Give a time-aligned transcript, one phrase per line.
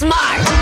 [0.00, 0.59] smart.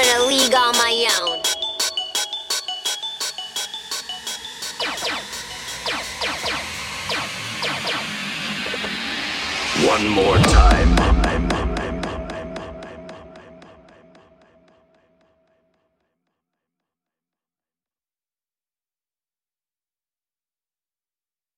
[0.00, 1.40] in a league all my own.
[9.86, 10.70] One more time.